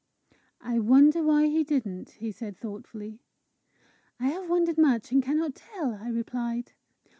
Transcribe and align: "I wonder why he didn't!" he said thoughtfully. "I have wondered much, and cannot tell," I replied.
"I 0.61 0.79
wonder 0.79 1.21
why 1.21 1.45
he 1.45 1.63
didn't!" 1.63 2.13
he 2.13 2.31
said 2.31 2.57
thoughtfully. 2.57 3.19
"I 4.19 4.29
have 4.29 4.49
wondered 4.49 4.79
much, 4.79 5.11
and 5.11 5.21
cannot 5.21 5.53
tell," 5.53 5.93
I 5.93 6.07
replied. 6.09 6.71